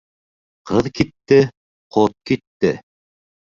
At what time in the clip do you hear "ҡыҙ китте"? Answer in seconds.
0.71-1.37